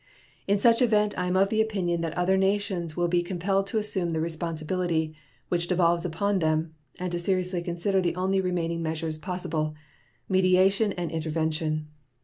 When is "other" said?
2.17-2.35